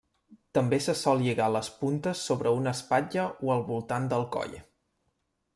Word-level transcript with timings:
També 0.57 0.79
se 0.85 0.95
sol 1.01 1.21
lligar 1.25 1.49
les 1.57 1.69
puntes 1.83 2.23
sobre 2.31 2.55
una 2.63 2.73
espatlla 2.79 3.29
o 3.49 3.55
al 3.57 3.65
voltant 3.71 4.09
del 4.15 4.29
coll. 4.39 4.61